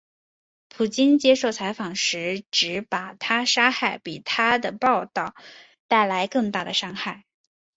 [0.67, 5.35] 普京接受采访时指把她杀害比她的报导
[5.87, 7.25] 带来更大的伤害。